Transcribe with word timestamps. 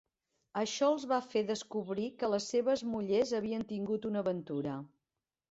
Això 0.59 0.87
els 0.93 1.03
va 1.11 1.19
fer 1.33 1.43
descobrir 1.49 2.07
que 2.23 2.31
les 2.35 2.49
seves 2.55 2.85
mullers 2.95 3.35
havien 3.41 3.69
tingut 3.75 4.09
una 4.13 4.27
aventura. 4.27 4.81